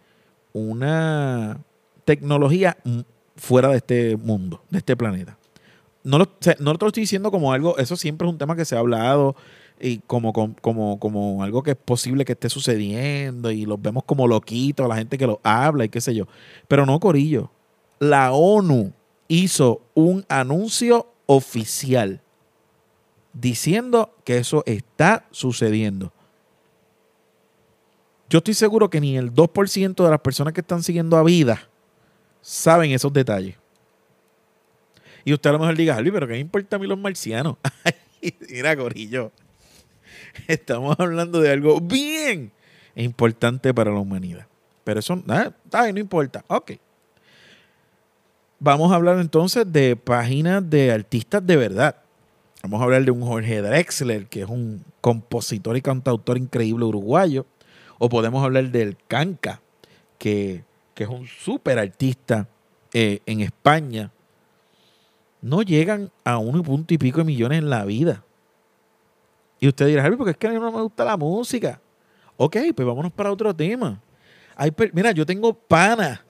una 0.53 1.59
tecnología 2.05 2.77
fuera 3.35 3.69
de 3.69 3.77
este 3.77 4.15
mundo, 4.15 4.61
de 4.69 4.77
este 4.77 4.95
planeta. 4.95 5.39
No 6.03 6.19
lo, 6.19 6.25
no 6.59 6.73
lo 6.73 6.87
estoy 6.87 7.01
diciendo 7.01 7.31
como 7.31 7.51
algo, 7.51 7.79
eso 7.79 7.95
siempre 7.95 8.27
es 8.27 8.31
un 8.31 8.37
tema 8.37 8.55
que 8.55 8.65
se 8.65 8.75
ha 8.75 8.79
hablado 8.79 9.35
y 9.79 9.97
como, 10.05 10.31
como, 10.31 10.99
como, 10.99 11.43
algo 11.43 11.63
que 11.63 11.71
es 11.71 11.77
posible 11.77 12.25
que 12.25 12.33
esté 12.33 12.47
sucediendo 12.47 13.49
y 13.49 13.65
los 13.65 13.81
vemos 13.81 14.03
como 14.03 14.27
loquitos, 14.27 14.87
la 14.87 14.97
gente 14.97 15.17
que 15.17 15.25
lo 15.25 15.41
habla 15.41 15.85
y 15.85 15.89
qué 15.89 15.99
sé 15.99 16.13
yo. 16.13 16.27
Pero 16.67 16.85
no, 16.85 16.99
Corillo. 16.99 17.49
La 17.97 18.33
ONU 18.33 18.93
hizo 19.27 19.81
un 19.95 20.25
anuncio 20.29 21.07
oficial 21.25 22.20
diciendo 23.33 24.15
que 24.23 24.37
eso 24.37 24.63
está 24.65 25.25
sucediendo. 25.31 26.11
Yo 28.29 28.37
estoy 28.37 28.53
seguro 28.53 28.89
que 28.89 29.01
ni 29.01 29.17
el 29.17 29.33
2% 29.33 30.03
de 30.03 30.09
las 30.09 30.21
personas 30.21 30.53
que 30.53 30.61
están 30.61 30.83
siguiendo 30.83 31.17
a 31.17 31.23
vida 31.23 31.67
saben 32.41 32.91
esos 32.91 33.11
detalles. 33.11 33.55
Y 35.25 35.33
usted 35.33 35.49
a 35.49 35.53
lo 35.53 35.59
mejor 35.59 35.75
diga, 35.75 35.95
Albi, 35.95 36.11
pero 36.11 36.27
¿qué 36.27 36.33
me 36.33 36.39
importa 36.39 36.77
a 36.77 36.79
mí 36.79 36.87
los 36.87 36.97
marcianos? 36.97 37.57
Mira, 38.49 38.75
Corillo. 38.75 39.31
Estamos 40.47 40.95
hablando 40.99 41.41
de 41.41 41.51
algo 41.51 41.79
bien 41.79 42.51
importante 42.95 43.73
para 43.73 43.91
la 43.91 43.99
humanidad. 43.99 44.47
Pero 44.83 44.99
eso, 44.99 45.21
nada, 45.25 45.53
no 45.91 45.99
importa. 45.99 46.43
Ok. 46.47 46.73
Vamos 48.59 48.91
a 48.91 48.95
hablar 48.95 49.19
entonces 49.19 49.71
de 49.71 49.95
páginas 49.95 50.67
de 50.69 50.91
artistas 50.91 51.45
de 51.45 51.57
verdad. 51.57 51.95
Vamos 52.63 52.79
a 52.79 52.83
hablar 52.83 53.03
de 53.03 53.11
un 53.11 53.21
Jorge 53.21 53.61
Drexler, 53.61 54.27
que 54.27 54.43
es 54.43 54.49
un 54.49 54.83
compositor 55.01 55.75
y 55.77 55.81
cantautor 55.81 56.37
increíble 56.37 56.85
uruguayo. 56.85 57.47
O 57.97 58.07
podemos 58.07 58.43
hablar 58.43 58.69
del 58.69 58.97
Canca, 59.07 59.61
que, 60.17 60.63
es 60.95 61.07
un 61.07 61.25
súper 61.25 61.79
artista 61.79 62.47
eh, 62.93 63.21
en 63.25 63.41
España. 63.41 64.11
No 65.41 65.63
llegan 65.63 66.11
a 66.23 66.37
uno 66.37 66.61
punto 66.61 66.93
y 66.93 66.99
pico 66.99 67.19
de 67.19 67.23
millones 67.23 67.57
en 67.57 67.71
la 67.71 67.83
vida. 67.85 68.23
Y 69.59 69.67
usted 69.67 69.87
dirá, 69.87 70.03
Harvey, 70.03 70.17
porque 70.17 70.31
es 70.31 70.37
que 70.37 70.45
a 70.45 70.51
mí 70.51 70.59
no 70.59 70.71
me 70.71 70.81
gusta 70.81 71.03
la 71.03 71.17
música. 71.17 71.81
Ok, 72.37 72.57
pues 72.75 72.87
vámonos 72.87 73.11
para 73.11 73.31
otro 73.31 73.55
tema. 73.55 73.99
mira, 74.93 75.11
yo 75.11 75.25
tengo 75.25 75.53
panas, 75.55 76.21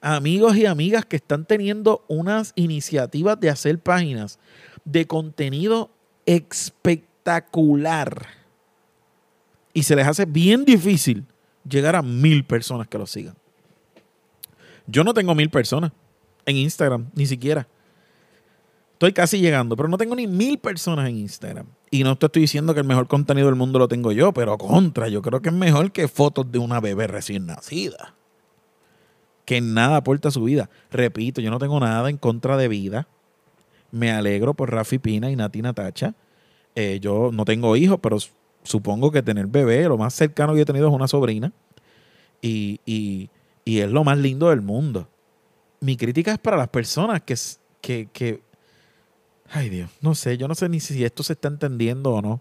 amigos 0.00 0.56
y 0.56 0.66
amigas 0.66 1.04
que 1.04 1.16
están 1.16 1.44
teniendo 1.44 2.04
unas 2.06 2.52
iniciativas 2.54 3.38
de 3.40 3.50
hacer 3.50 3.80
páginas 3.80 4.38
de 4.84 5.06
contenido 5.06 5.90
espectacular. 6.26 8.26
Y 9.72 9.84
se 9.84 9.96
les 9.96 10.06
hace 10.06 10.24
bien 10.24 10.64
difícil 10.64 11.24
llegar 11.68 11.96
a 11.96 12.02
mil 12.02 12.44
personas 12.44 12.88
que 12.88 12.98
lo 12.98 13.06
sigan. 13.06 13.34
Yo 14.86 15.04
no 15.04 15.14
tengo 15.14 15.34
mil 15.34 15.50
personas 15.50 15.92
en 16.44 16.56
Instagram, 16.56 17.10
ni 17.14 17.26
siquiera. 17.26 17.66
Estoy 18.94 19.12
casi 19.12 19.40
llegando, 19.40 19.76
pero 19.76 19.88
no 19.88 19.98
tengo 19.98 20.14
ni 20.14 20.26
mil 20.26 20.58
personas 20.58 21.08
en 21.08 21.16
Instagram. 21.16 21.66
Y 21.90 22.04
no 22.04 22.16
te 22.16 22.26
estoy 22.26 22.42
diciendo 22.42 22.72
que 22.72 22.80
el 22.80 22.86
mejor 22.86 23.08
contenido 23.08 23.48
del 23.48 23.56
mundo 23.56 23.78
lo 23.78 23.88
tengo 23.88 24.12
yo, 24.12 24.32
pero 24.32 24.56
contra, 24.58 25.08
yo 25.08 25.22
creo 25.22 25.42
que 25.42 25.48
es 25.48 25.54
mejor 25.54 25.92
que 25.92 26.08
fotos 26.08 26.50
de 26.52 26.58
una 26.58 26.80
bebé 26.80 27.06
recién 27.06 27.46
nacida. 27.46 28.14
Que 29.44 29.60
nada 29.60 29.96
aporta 29.96 30.28
a 30.28 30.30
su 30.30 30.44
vida. 30.44 30.70
Repito, 30.90 31.40
yo 31.40 31.50
no 31.50 31.58
tengo 31.58 31.80
nada 31.80 32.08
en 32.10 32.16
contra 32.16 32.56
de 32.56 32.68
vida. 32.68 33.08
Me 33.92 34.10
alegro 34.10 34.54
por 34.54 34.72
Rafi 34.72 34.98
Pina 34.98 35.30
y 35.30 35.36
Nati 35.36 35.62
Natacha. 35.62 36.14
Eh, 36.74 36.98
yo 37.00 37.30
no 37.32 37.44
tengo 37.44 37.76
hijos, 37.76 38.00
pero 38.02 38.18
supongo 38.64 39.12
que 39.12 39.22
tener 39.22 39.46
bebé, 39.46 39.84
lo 39.84 39.98
más 39.98 40.14
cercano 40.14 40.54
que 40.54 40.62
he 40.62 40.64
tenido 40.64 40.88
es 40.88 40.94
una 40.94 41.06
sobrina. 41.06 41.52
Y, 42.40 42.80
y, 42.84 43.30
y 43.64 43.78
es 43.78 43.90
lo 43.90 44.02
más 44.02 44.18
lindo 44.18 44.50
del 44.50 44.62
mundo. 44.62 45.08
Mi 45.78 45.96
crítica 45.96 46.32
es 46.32 46.38
para 46.38 46.56
las 46.56 46.68
personas 46.68 47.22
que, 47.22 47.36
que, 47.80 48.08
que 48.12 48.40
Ay 49.54 49.68
Dios, 49.68 49.90
no 50.00 50.14
sé, 50.14 50.38
yo 50.38 50.48
no 50.48 50.54
sé 50.54 50.68
ni 50.70 50.80
si 50.80 51.04
esto 51.04 51.22
se 51.22 51.34
está 51.34 51.48
entendiendo 51.48 52.10
o 52.10 52.22
no. 52.22 52.40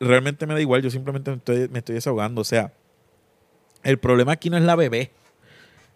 Realmente 0.00 0.46
me 0.46 0.54
da 0.54 0.60
igual, 0.60 0.82
yo 0.82 0.90
simplemente 0.90 1.30
me 1.30 1.36
estoy, 1.36 1.68
me 1.68 1.78
estoy 1.78 1.94
desahogando. 1.94 2.40
O 2.40 2.44
sea, 2.44 2.72
el 3.84 3.98
problema 3.98 4.32
aquí 4.32 4.50
no 4.50 4.56
es 4.56 4.64
la 4.64 4.74
bebé, 4.74 5.12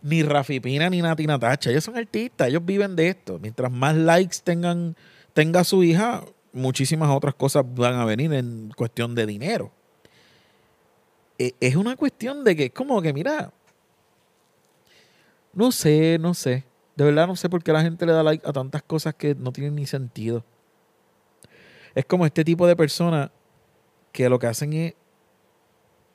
ni 0.03 0.23
Rafi 0.23 0.61
Pina, 0.61 0.89
ni 0.91 1.03
Nati 1.03 1.27
Natacha. 1.27 1.71
Ellos 1.71 1.85
son 1.85 1.97
artistas, 1.97 2.49
ellos 2.49 2.65
viven 2.65 2.97
de 2.97 3.09
esto. 3.09 3.39
Mientras 3.39 3.71
más 3.71 3.97
likes 3.97 4.39
tengan, 4.43 4.97
tenga 5.33 5.65
su 5.65 5.83
hija, 5.83 6.25
muchísimas 6.53 7.11
otras 7.11 7.35
cosas 7.35 7.65
van 7.75 7.95
a 7.95 8.05
venir 8.05 8.33
en 8.33 8.73
cuestión 8.77 9.15
de 9.15 9.27
dinero. 9.27 9.73
E, 11.39 11.55
es 11.61 11.77
una 11.77 11.97
cuestión 11.97 12.45
de 12.45 12.57
que 12.57 12.65
es 12.67 12.73
como 12.73 13.01
que, 13.01 13.13
mira, 13.13 13.53
no 15.53 15.73
sé, 15.73 16.19
no 16.21 16.35
sé. 16.35 16.65
De 16.97 17.05
verdad 17.05 17.29
no 17.29 17.37
sé 17.37 17.49
por 17.49 17.63
qué 17.63 17.73
la 17.73 17.83
gente 17.83 18.07
le 18.07 18.13
da 18.13 18.23
like 18.23 18.47
a 18.49 18.53
tantas 18.53 18.83
cosas 18.83 19.15
que 19.15 19.35
no 19.35 19.53
tienen 19.53 19.77
ni 19.77 19.87
sentido. 19.87 20.45
Es 21.95 22.05
como 22.05 22.27
este 22.27 22.45
tipo 22.45 22.67
de 22.67 22.77
personas 22.77 23.31
que 24.13 24.29
lo 24.29 24.39
que 24.39 24.49
hacen 24.49 24.73
es. 24.73 24.95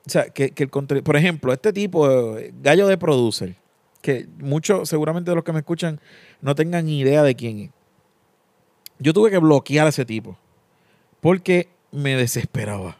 O 0.06 0.10
sea, 0.10 0.28
que, 0.28 0.52
el 0.54 0.68
Por 0.68 1.16
ejemplo, 1.16 1.52
este 1.52 1.72
tipo, 1.72 2.36
gallo 2.60 2.86
de 2.86 2.98
producer, 2.98 3.56
que 4.04 4.28
muchos, 4.38 4.88
seguramente 4.88 5.30
de 5.30 5.34
los 5.34 5.44
que 5.44 5.52
me 5.52 5.60
escuchan, 5.60 5.98
no 6.42 6.54
tengan 6.54 6.88
idea 6.88 7.22
de 7.22 7.34
quién 7.34 7.58
es. 7.58 7.70
Yo 8.98 9.12
tuve 9.12 9.30
que 9.30 9.38
bloquear 9.38 9.86
a 9.86 9.88
ese 9.88 10.04
tipo. 10.04 10.36
Porque 11.20 11.68
me 11.90 12.14
desesperaba. 12.14 12.98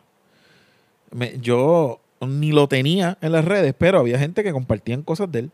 yo 1.40 2.00
ni 2.20 2.52
lo 2.52 2.68
tenía 2.68 3.18
en 3.20 3.32
las 3.32 3.44
redes, 3.44 3.75
pero 3.76 3.99
había 3.99 4.18
gente 4.18 4.42
que 4.42 4.52
compartían 4.52 5.02
cosas 5.02 5.30
de 5.30 5.40
él 5.40 5.50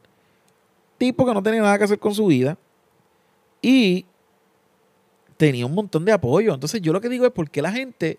tipo 1.01 1.25
que 1.25 1.33
no 1.33 1.43
tenía 1.43 1.63
nada 1.63 1.79
que 1.79 1.85
hacer 1.85 1.99
con 1.99 2.15
su 2.15 2.27
vida 2.27 2.59
y 3.63 4.05
tenía 5.39 5.65
un 5.65 5.75
montón 5.75 6.05
de 6.05 6.13
apoyo. 6.13 6.53
Entonces 6.53 6.83
yo 6.83 6.93
lo 6.93 7.01
que 7.01 7.09
digo 7.09 7.25
es 7.25 7.33
por 7.33 7.51
qué 7.51 7.63
la 7.63 7.73
gente 7.73 8.19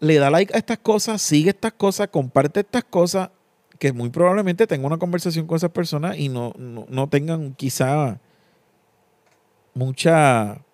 le 0.00 0.16
da 0.16 0.28
like 0.28 0.52
a 0.52 0.58
estas 0.58 0.78
cosas, 0.78 1.22
sigue 1.22 1.50
estas 1.50 1.72
cosas, 1.74 2.08
comparte 2.08 2.60
estas 2.60 2.82
cosas, 2.82 3.30
que 3.82 3.92
muy 3.92 4.10
probablemente 4.10 4.68
tenga 4.68 4.86
una 4.86 4.98
conversación 4.98 5.48
con 5.48 5.56
esas 5.56 5.72
personas 5.72 6.16
y 6.16 6.28
no, 6.28 6.52
no, 6.56 7.08
tengan 7.08 7.52
quizá 7.54 8.20
mucha 9.74 10.64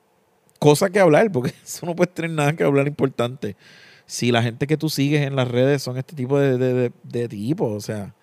cosa 0.59 0.91
que 0.91 1.00
hablar, 1.00 1.33
porque 1.33 1.55
eso 1.65 1.87
no 1.87 1.97
puede 1.97 2.12
tener 2.12 2.33
nada 2.33 2.53
que 2.53 2.65
hablar 2.65 2.87
importante. 2.87 3.57
Si 4.05 4.31
la 4.31 4.43
gente 4.43 4.67
que 4.67 4.77
tú 4.77 4.91
sigues 4.91 5.27
en 5.27 5.37
las 5.37 5.49
redes 5.49 5.81
son 5.83 5.97
este 5.97 6.15
tipo 6.15 6.38
de, 6.38 6.59
de, 6.59 6.93
de 7.03 7.29
tipos, 7.29 7.73
o 7.73 7.81
sea, 7.81 8.15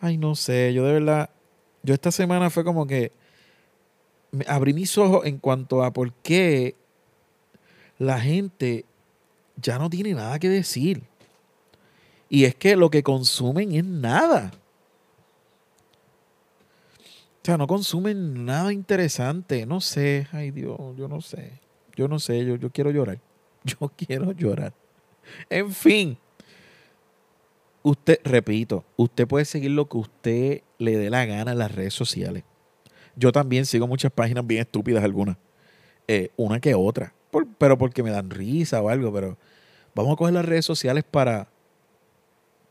ay, 0.00 0.18
no 0.18 0.34
sé, 0.34 0.74
yo 0.74 0.84
de 0.84 0.94
verdad, 0.94 1.30
yo 1.84 1.94
esta 1.94 2.10
semana 2.10 2.50
fue 2.50 2.64
como 2.64 2.88
que 2.88 3.12
me 4.32 4.44
abrí 4.48 4.74
mis 4.74 4.98
ojos 4.98 5.26
en 5.26 5.38
cuanto 5.38 5.84
a 5.84 5.92
por 5.92 6.12
qué 6.12 6.74
la 7.98 8.18
gente 8.18 8.84
ya 9.54 9.78
no 9.78 9.88
tiene 9.88 10.12
nada 10.14 10.40
que 10.40 10.48
decir. 10.48 11.04
Y 12.32 12.46
es 12.46 12.54
que 12.54 12.76
lo 12.76 12.88
que 12.88 13.02
consumen 13.02 13.72
es 13.72 13.84
nada. 13.84 14.52
O 16.98 17.44
sea, 17.44 17.58
no 17.58 17.66
consumen 17.66 18.46
nada 18.46 18.72
interesante. 18.72 19.66
No 19.66 19.82
sé. 19.82 20.26
Ay 20.32 20.50
Dios, 20.50 20.78
yo 20.96 21.08
no 21.08 21.20
sé. 21.20 21.60
Yo 21.94 22.08
no 22.08 22.18
sé. 22.18 22.44
Yo, 22.46 22.56
yo 22.56 22.70
quiero 22.70 22.90
llorar. 22.90 23.20
Yo 23.64 23.92
quiero 23.96 24.32
llorar. 24.32 24.72
En 25.50 25.70
fin 25.70 26.18
usted, 27.82 28.20
repito, 28.24 28.84
usted 28.96 29.26
puede 29.26 29.44
seguir 29.44 29.72
lo 29.72 29.88
que 29.88 29.98
usted 29.98 30.62
le 30.78 30.96
dé 30.96 31.10
la 31.10 31.26
gana 31.26 31.52
en 31.52 31.58
las 31.58 31.74
redes 31.74 31.94
sociales. 31.94 32.44
Yo 33.16 33.32
también 33.32 33.66
sigo 33.66 33.86
muchas 33.86 34.12
páginas 34.12 34.46
bien 34.46 34.62
estúpidas 34.62 35.04
algunas. 35.04 35.36
Eh, 36.08 36.30
una 36.36 36.60
que 36.60 36.74
otra. 36.74 37.14
pero 37.58 37.78
porque 37.78 38.02
me 38.02 38.10
dan 38.10 38.30
risa 38.30 38.80
o 38.80 38.88
algo, 38.88 39.12
pero 39.12 39.38
vamos 39.94 40.14
a 40.14 40.16
coger 40.16 40.34
las 40.34 40.44
redes 40.44 40.64
sociales 40.64 41.04
para, 41.04 41.48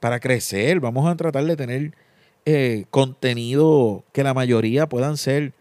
para 0.02 0.20
crecer, 0.20 0.80
vamos 0.80 1.08
a 1.08 1.16
tratar 1.16 1.46
de 1.46 1.56
tener 1.56 1.94
eh, 2.46 2.86
contenido 2.90 4.04
que 4.12 4.24
la 4.24 4.34
mayoría 4.34 4.90
puedan 4.90 5.16
ser 5.16 5.54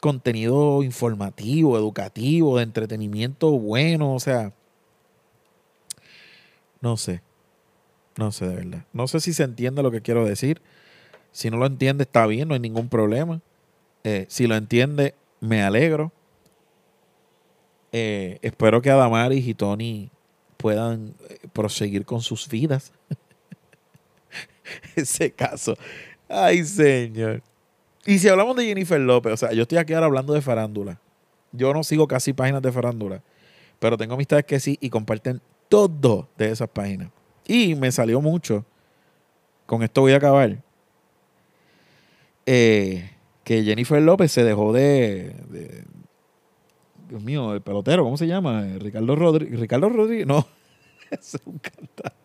contenido 0.00 0.82
informativo, 0.82 1.78
educativo, 1.78 2.58
de 2.58 2.64
entretenimiento 2.64 3.50
bueno, 3.52 4.14
o 4.14 4.20
sea, 4.20 4.52
no 6.82 6.98
sé, 6.98 7.22
no 8.18 8.30
sé 8.32 8.48
de 8.48 8.54
verdad. 8.54 8.84
No 8.92 9.08
sé 9.08 9.18
si 9.18 9.32
se 9.32 9.44
entiende 9.44 9.82
lo 9.82 9.90
que 9.90 10.02
quiero 10.02 10.26
decir. 10.26 10.60
Si 11.32 11.48
no 11.48 11.56
lo 11.56 11.64
entiende, 11.64 12.02
está 12.02 12.26
bien, 12.26 12.48
no 12.48 12.54
hay 12.54 12.60
ningún 12.60 12.90
problema. 12.90 13.40
Eh, 14.04 14.26
si 14.28 14.46
lo 14.46 14.56
entiende, 14.56 15.14
me 15.40 15.62
alegro. 15.62 16.12
Eh, 17.92 18.38
espero 18.42 18.82
que 18.82 18.90
Adamaris 18.90 19.48
y 19.48 19.54
Tony 19.54 20.10
puedan 20.58 21.14
proseguir 21.54 22.04
con 22.04 22.20
sus 22.20 22.46
vidas. 22.46 22.92
Ese 24.96 25.32
caso. 25.32 25.76
Ay, 26.28 26.64
señor. 26.64 27.42
Y 28.06 28.18
si 28.18 28.28
hablamos 28.28 28.56
de 28.56 28.64
Jennifer 28.64 29.00
López, 29.00 29.32
o 29.34 29.36
sea, 29.36 29.52
yo 29.52 29.62
estoy 29.62 29.78
aquí 29.78 29.92
ahora 29.92 30.06
hablando 30.06 30.32
de 30.32 30.40
farándula. 30.40 31.00
Yo 31.52 31.74
no 31.74 31.82
sigo 31.84 32.06
casi 32.08 32.32
páginas 32.32 32.62
de 32.62 32.72
farándula, 32.72 33.22
pero 33.78 33.96
tengo 33.96 34.14
amistades 34.14 34.44
que 34.44 34.60
sí 34.60 34.78
y 34.80 34.88
comparten 34.90 35.40
todo 35.68 36.28
de 36.38 36.50
esas 36.50 36.68
páginas. 36.68 37.10
Y 37.46 37.74
me 37.74 37.90
salió 37.92 38.20
mucho. 38.20 38.64
Con 39.66 39.82
esto 39.82 40.00
voy 40.02 40.12
a 40.12 40.16
acabar. 40.16 40.58
Eh, 42.46 43.10
que 43.44 43.62
Jennifer 43.64 44.00
López 44.02 44.32
se 44.32 44.44
dejó 44.44 44.72
de, 44.72 45.34
de- 45.48 45.84
Dios 47.08 47.22
mío, 47.22 47.52
el 47.54 47.60
pelotero, 47.60 48.04
¿cómo 48.04 48.16
se 48.16 48.26
llama? 48.26 48.64
Ricardo 48.78 49.16
Rodríguez. 49.16 49.58
Ricardo 49.58 49.88
Rodríguez, 49.88 50.26
no. 50.26 50.46
Es 51.10 51.36
un 51.44 51.58
cantante. 51.58 52.19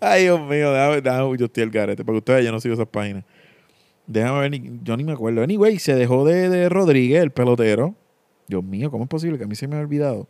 Ay, 0.00 0.24
Dios 0.24 0.40
mío, 0.40 0.72
déjame, 0.72 1.00
déjame 1.00 1.38
yo 1.38 1.46
estoy 1.46 1.62
el 1.62 1.70
garete, 1.70 2.04
porque 2.04 2.18
ustedes 2.18 2.44
yo 2.44 2.52
no 2.52 2.60
sigo 2.60 2.74
esas 2.74 2.88
páginas. 2.88 3.24
Déjame 4.06 4.48
ver, 4.48 4.60
yo 4.82 4.96
ni 4.96 5.04
me 5.04 5.12
acuerdo. 5.12 5.42
Anyway, 5.42 5.78
se 5.78 5.94
dejó 5.94 6.24
de, 6.24 6.48
de 6.48 6.68
Rodríguez, 6.68 7.22
el 7.22 7.30
pelotero. 7.30 7.94
Dios 8.48 8.64
mío, 8.64 8.90
¿cómo 8.90 9.04
es 9.04 9.10
posible 9.10 9.38
que 9.38 9.44
a 9.44 9.46
mí 9.46 9.54
se 9.54 9.68
me 9.68 9.76
ha 9.76 9.80
olvidado 9.80 10.26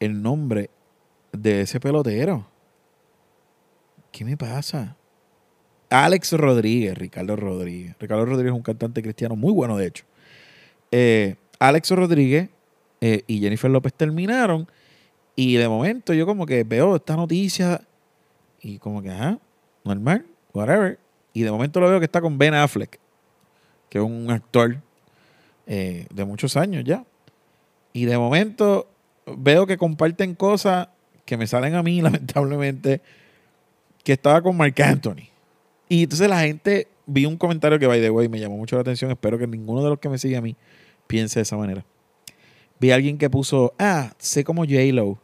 el 0.00 0.20
nombre 0.20 0.70
de 1.32 1.60
ese 1.62 1.78
pelotero? 1.78 2.46
¿Qué 4.10 4.24
me 4.24 4.36
pasa? 4.36 4.96
Alex 5.90 6.32
Rodríguez, 6.32 6.96
Ricardo 6.98 7.36
Rodríguez. 7.36 7.94
Ricardo 8.00 8.24
Rodríguez 8.24 8.52
es 8.52 8.56
un 8.56 8.62
cantante 8.62 9.02
cristiano 9.02 9.36
muy 9.36 9.52
bueno, 9.52 9.76
de 9.76 9.86
hecho. 9.86 10.04
Eh, 10.90 11.36
Alex 11.58 11.90
Rodríguez 11.90 12.48
eh, 13.00 13.22
y 13.26 13.40
Jennifer 13.40 13.70
López 13.70 13.94
terminaron. 13.94 14.68
Y 15.36 15.56
de 15.56 15.68
momento 15.68 16.14
yo 16.14 16.24
como 16.24 16.46
que 16.46 16.64
veo 16.64 16.96
esta 16.96 17.14
noticia 17.14 17.82
y 18.60 18.78
como 18.78 19.02
que, 19.02 19.10
ajá, 19.10 19.38
normal, 19.84 20.24
whatever. 20.54 20.98
Y 21.34 21.42
de 21.42 21.50
momento 21.50 21.78
lo 21.78 21.90
veo 21.90 21.98
que 21.98 22.06
está 22.06 22.22
con 22.22 22.38
Ben 22.38 22.54
Affleck, 22.54 22.98
que 23.90 23.98
es 23.98 24.04
un 24.04 24.30
actor 24.30 24.78
eh, 25.66 26.06
de 26.12 26.24
muchos 26.24 26.56
años 26.56 26.82
ya. 26.84 27.04
Y 27.92 28.06
de 28.06 28.16
momento 28.16 28.88
veo 29.26 29.66
que 29.66 29.76
comparten 29.76 30.34
cosas 30.34 30.88
que 31.26 31.36
me 31.36 31.46
salen 31.46 31.74
a 31.74 31.82
mí, 31.82 32.00
lamentablemente, 32.02 33.02
que 34.02 34.14
estaba 34.14 34.40
con 34.40 34.56
Mark 34.56 34.80
Anthony. 34.82 35.28
Y 35.88 36.04
entonces 36.04 36.28
la 36.30 36.40
gente, 36.40 36.88
vi 37.04 37.26
un 37.26 37.36
comentario 37.36 37.78
que, 37.78 37.86
by 37.86 38.00
the 38.00 38.10
way, 38.10 38.28
me 38.28 38.40
llamó 38.40 38.56
mucho 38.56 38.76
la 38.76 38.82
atención. 38.82 39.10
Espero 39.10 39.38
que 39.38 39.46
ninguno 39.46 39.82
de 39.82 39.90
los 39.90 39.98
que 39.98 40.08
me 40.08 40.16
sigue 40.16 40.36
a 40.36 40.40
mí 40.40 40.56
piense 41.06 41.40
de 41.40 41.42
esa 41.42 41.56
manera. 41.56 41.84
Vi 42.80 42.90
a 42.90 42.94
alguien 42.94 43.18
que 43.18 43.28
puso, 43.28 43.74
ah, 43.78 44.12
sé 44.18 44.44
como 44.44 44.64
J-Lo, 44.64 45.18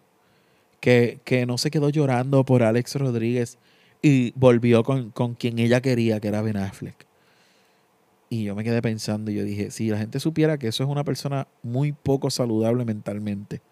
que, 0.82 1.20
que 1.24 1.46
no 1.46 1.58
se 1.58 1.70
quedó 1.70 1.90
llorando 1.90 2.44
por 2.44 2.64
Alex 2.64 2.96
Rodríguez 2.96 3.56
y 4.02 4.32
volvió 4.32 4.82
con, 4.82 5.12
con 5.12 5.34
quien 5.34 5.60
ella 5.60 5.80
quería, 5.80 6.18
que 6.18 6.26
era 6.26 6.42
Ben 6.42 6.56
Affleck. 6.56 7.06
Y 8.28 8.42
yo 8.44 8.56
me 8.56 8.64
quedé 8.64 8.82
pensando 8.82 9.30
y 9.30 9.36
yo 9.36 9.44
dije, 9.44 9.70
si 9.70 9.90
la 9.90 9.98
gente 9.98 10.18
supiera 10.18 10.58
que 10.58 10.66
eso 10.66 10.82
es 10.82 10.90
una 10.90 11.04
persona 11.04 11.46
muy 11.62 11.92
poco 11.92 12.30
saludable 12.30 12.84
mentalmente. 12.84 13.62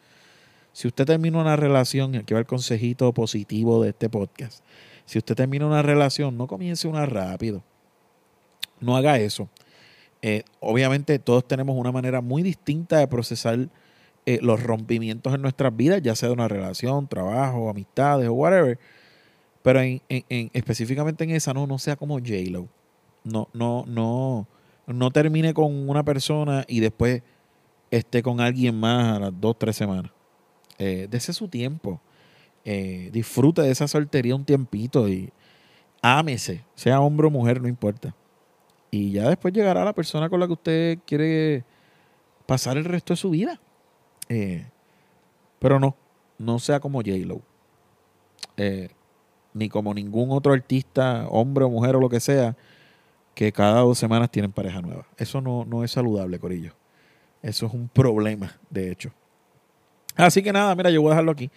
Si 0.72 0.86
usted 0.86 1.04
termina 1.04 1.40
una 1.40 1.56
relación, 1.56 2.14
y 2.14 2.18
aquí 2.18 2.32
va 2.32 2.38
el 2.38 2.46
consejito 2.46 3.12
positivo 3.12 3.82
de 3.82 3.88
este 3.88 4.08
podcast. 4.08 4.62
Si 5.04 5.18
usted 5.18 5.34
termina 5.34 5.66
una 5.66 5.82
relación, 5.82 6.38
no 6.38 6.46
comience 6.46 6.86
una 6.86 7.06
rápido. 7.06 7.64
No 8.78 8.96
haga 8.96 9.18
eso. 9.18 9.48
Eh, 10.22 10.44
obviamente 10.60 11.18
todos 11.18 11.44
tenemos 11.48 11.76
una 11.76 11.90
manera 11.90 12.20
muy 12.20 12.44
distinta 12.44 12.98
de 12.98 13.08
procesar 13.08 13.68
eh, 14.26 14.38
los 14.42 14.62
rompimientos 14.62 15.34
en 15.34 15.42
nuestras 15.42 15.76
vidas, 15.76 16.02
ya 16.02 16.14
sea 16.14 16.28
de 16.28 16.34
una 16.34 16.48
relación, 16.48 17.08
trabajo, 17.08 17.68
amistades 17.70 18.28
o 18.28 18.32
whatever. 18.34 18.78
Pero 19.62 19.80
en, 19.80 20.02
en- 20.08 20.24
en- 20.28 20.50
específicamente 20.54 21.24
en 21.24 21.30
esa, 21.30 21.52
no, 21.54 21.66
no 21.66 21.78
sea 21.78 21.96
como 21.96 22.18
J-Lo. 22.18 22.68
No, 23.24 23.48
no, 23.52 23.84
no, 23.86 24.46
no 24.86 25.10
termine 25.10 25.54
con 25.54 25.88
una 25.88 26.02
persona 26.04 26.64
y 26.68 26.80
después 26.80 27.22
esté 27.90 28.22
con 28.22 28.40
alguien 28.40 28.78
más 28.78 29.16
a 29.16 29.20
las 29.20 29.40
dos, 29.40 29.58
tres 29.58 29.76
semanas. 29.76 30.12
Eh, 30.78 31.08
dese 31.10 31.32
su 31.32 31.48
tiempo. 31.48 32.00
Eh, 32.64 33.10
disfrute 33.12 33.62
de 33.62 33.70
esa 33.70 33.88
soltería 33.88 34.34
un 34.36 34.44
tiempito 34.44 35.08
y 35.08 35.32
ámese, 36.02 36.64
sea 36.74 37.00
hombre 37.00 37.26
o 37.28 37.30
mujer, 37.30 37.60
no 37.60 37.68
importa. 37.68 38.14
Y 38.90 39.12
ya 39.12 39.28
después 39.28 39.54
llegará 39.54 39.84
la 39.84 39.92
persona 39.94 40.28
con 40.28 40.40
la 40.40 40.46
que 40.46 40.52
usted 40.54 40.98
quiere 41.06 41.64
pasar 42.46 42.76
el 42.76 42.84
resto 42.84 43.12
de 43.14 43.18
su 43.18 43.30
vida. 43.30 43.60
Eh, 44.30 44.64
pero 45.58 45.78
no, 45.78 45.96
no 46.38 46.58
sea 46.58 46.80
como 46.80 47.00
J-Lo. 47.00 47.42
Eh, 48.56 48.88
ni 49.52 49.68
como 49.68 49.92
ningún 49.92 50.30
otro 50.30 50.52
artista, 50.52 51.26
hombre 51.28 51.64
o 51.64 51.70
mujer 51.70 51.96
o 51.96 52.00
lo 52.00 52.08
que 52.08 52.20
sea, 52.20 52.56
que 53.34 53.52
cada 53.52 53.80
dos 53.80 53.98
semanas 53.98 54.30
tienen 54.30 54.52
pareja 54.52 54.80
nueva. 54.80 55.06
Eso 55.16 55.40
no, 55.40 55.64
no 55.64 55.82
es 55.84 55.90
saludable, 55.90 56.38
Corillo. 56.38 56.72
Eso 57.42 57.66
es 57.66 57.74
un 57.74 57.88
problema, 57.88 58.58
de 58.70 58.92
hecho. 58.92 59.10
Así 60.14 60.42
que 60.42 60.52
nada, 60.52 60.74
mira, 60.74 60.90
yo 60.90 61.02
voy 61.02 61.08
a 61.08 61.14
dejarlo 61.14 61.32
aquí. 61.32 61.50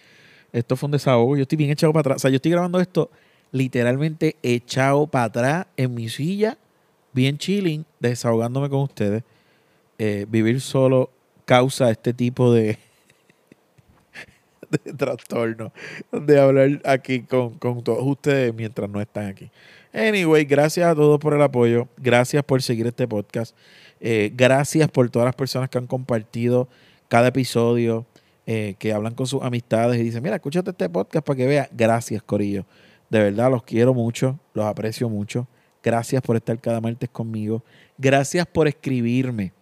Esto 0.52 0.76
fue 0.76 0.88
un 0.88 0.92
desahogo. 0.92 1.36
Yo 1.36 1.42
estoy 1.42 1.56
bien 1.56 1.70
echado 1.70 1.92
para 1.92 2.00
atrás. 2.00 2.16
O 2.16 2.18
sea, 2.20 2.30
yo 2.30 2.36
estoy 2.36 2.52
grabando 2.52 2.80
esto 2.80 3.10
literalmente 3.52 4.36
echado 4.42 5.06
para 5.06 5.26
atrás 5.26 5.66
en 5.76 5.94
mi 5.94 6.08
silla, 6.08 6.58
bien 7.12 7.38
chilling, 7.38 7.84
desahogándome 8.00 8.68
con 8.68 8.80
ustedes. 8.80 9.22
Eh, 9.98 10.26
vivir 10.28 10.60
solo 10.60 11.10
causa 11.44 11.90
este 11.90 12.12
tipo 12.12 12.52
de, 12.52 12.78
de 14.70 14.92
trastorno 14.92 15.72
de 16.12 16.40
hablar 16.40 16.80
aquí 16.84 17.22
con, 17.22 17.58
con 17.58 17.82
todos 17.82 18.02
ustedes 18.02 18.54
mientras 18.54 18.88
no 18.88 19.00
están 19.00 19.26
aquí. 19.26 19.50
Anyway, 19.92 20.44
gracias 20.44 20.86
a 20.86 20.94
todos 20.94 21.20
por 21.20 21.34
el 21.34 21.42
apoyo. 21.42 21.88
Gracias 21.96 22.42
por 22.42 22.60
seguir 22.62 22.86
este 22.86 23.06
podcast. 23.06 23.56
Eh, 24.00 24.32
gracias 24.34 24.90
por 24.90 25.08
todas 25.08 25.26
las 25.26 25.36
personas 25.36 25.70
que 25.70 25.78
han 25.78 25.86
compartido 25.86 26.68
cada 27.08 27.28
episodio, 27.28 28.04
eh, 28.46 28.74
que 28.78 28.92
hablan 28.92 29.14
con 29.14 29.26
sus 29.26 29.42
amistades 29.42 30.00
y 30.00 30.02
dicen, 30.02 30.22
mira, 30.22 30.36
escúchate 30.36 30.70
este 30.70 30.88
podcast 30.88 31.24
para 31.24 31.36
que 31.36 31.46
veas. 31.46 31.68
Gracias, 31.72 32.22
Corillo. 32.22 32.66
De 33.08 33.20
verdad, 33.20 33.50
los 33.50 33.62
quiero 33.62 33.94
mucho, 33.94 34.38
los 34.52 34.66
aprecio 34.66 35.08
mucho. 35.08 35.46
Gracias 35.82 36.20
por 36.22 36.34
estar 36.36 36.58
cada 36.58 36.80
martes 36.80 37.08
conmigo. 37.10 37.62
Gracias 37.96 38.46
por 38.46 38.66
escribirme. 38.66 39.52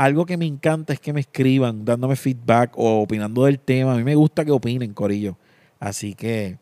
Algo 0.00 0.24
que 0.24 0.38
me 0.38 0.46
encanta 0.46 0.94
es 0.94 0.98
que 0.98 1.12
me 1.12 1.20
escriban 1.20 1.84
dándome 1.84 2.16
feedback 2.16 2.72
o 2.74 3.02
opinando 3.02 3.44
del 3.44 3.60
tema. 3.60 3.92
A 3.92 3.96
mí 3.96 4.02
me 4.02 4.14
gusta 4.14 4.46
que 4.46 4.50
opinen, 4.50 4.94
Corillo. 4.94 5.36
Así 5.78 6.14
que, 6.14 6.56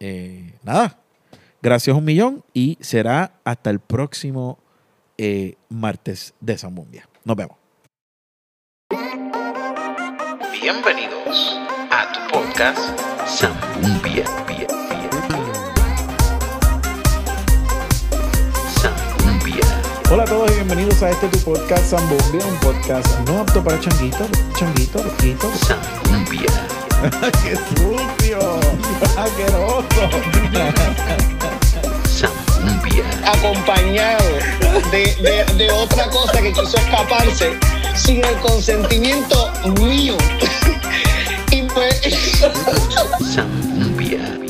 eh, 0.00 0.58
nada. 0.64 0.98
Gracias 1.62 1.96
un 1.96 2.04
millón 2.04 2.42
y 2.52 2.76
será 2.80 3.38
hasta 3.44 3.70
el 3.70 3.78
próximo 3.78 4.58
eh, 5.16 5.54
martes 5.68 6.34
de 6.40 6.58
Zambumbia. 6.58 7.08
Nos 7.24 7.36
vemos. 7.36 7.56
Bienvenidos 10.60 11.56
a 11.92 12.12
tu 12.12 12.32
podcast 12.32 12.98
Zambumbia. 13.38 14.24
Hola 20.14 20.22
a 20.22 20.26
todos 20.26 20.48
y 20.52 20.54
bienvenidos 20.54 21.02
a 21.02 21.10
este 21.10 21.26
tu 21.26 21.40
podcast 21.40 21.90
Zambumbia, 21.90 22.46
un 22.46 22.56
podcast 22.60 23.18
no 23.26 23.40
apto 23.40 23.64
para 23.64 23.80
changuitos, 23.80 24.28
changuitos, 24.56 25.02
changuitos. 25.18 25.50
Zambumbia. 25.66 26.46
¡Qué 27.42 27.56
sucio! 27.56 28.38
¡Asqueroso! 29.18 29.84
Zambumbia. 32.06 33.04
acompañado 33.26 34.22
de, 34.92 35.16
de- 35.16 35.54
de 35.56 35.72
otra 35.72 36.08
cosa 36.10 36.40
que 36.40 36.52
quiso 36.52 36.76
escaparse 36.76 37.58
sin 37.96 38.24
el 38.24 38.36
consentimiento 38.36 39.50
mío. 39.80 40.16
y 41.50 41.62
pues 41.62 42.00
Zambumbia. 43.34 44.43